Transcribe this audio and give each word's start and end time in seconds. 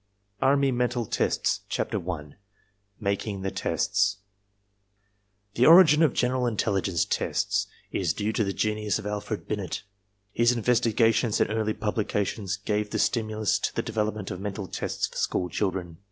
ARMY 0.41 0.71
MENTAL 0.71 1.05
TESTS 1.05 1.59
CHAPTER 1.69 2.09
I 2.09 2.31
MAKING 2.99 3.43
THE 3.43 3.51
TESTS 3.51 4.17
The 5.53 5.67
origin 5.67 6.01
of 6.01 6.13
general 6.15 6.47
intelligence 6.47 7.05
tests 7.05 7.67
is 7.91 8.11
due 8.11 8.33
to 8.33 8.43
the 8.43 8.51
genius 8.51 8.97
of 8.97 9.05
Alfred 9.05 9.47
Binet. 9.47 9.83
His 10.33 10.53
investigations 10.53 11.39
and 11.39 11.51
early 11.51 11.75
publications 11.75 12.57
gave 12.57 12.89
the 12.89 12.97
stimulus 12.97 13.59
to 13.59 13.75
the 13.75 13.83
development 13.83 14.31
of 14.31 14.41
mental 14.41 14.65
tests 14.67 15.05
for 15.07 15.17
school 15.17 15.49
children. 15.49 15.99